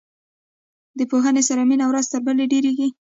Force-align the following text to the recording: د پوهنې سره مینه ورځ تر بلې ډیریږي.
د 0.97 0.99
پوهنې 1.11 1.41
سره 1.49 1.61
مینه 1.69 1.85
ورځ 1.87 2.05
تر 2.11 2.19
بلې 2.25 2.45
ډیریږي. 2.51 2.87